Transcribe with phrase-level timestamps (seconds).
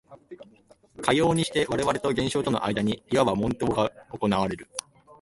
[1.03, 4.67] かようにして我々と現象との間にいわば問答が行われる。